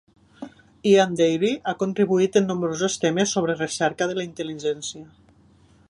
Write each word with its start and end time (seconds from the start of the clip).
Ian 0.91 1.11
Deary 1.19 1.51
ha 1.67 1.75
contribuït 1.83 2.39
en 2.41 2.49
nombrosos 2.53 2.97
temes 3.05 3.35
sobre 3.39 3.59
recerca 3.61 4.09
de 4.13 4.19
la 4.21 4.27
intel·ligència. 4.31 5.07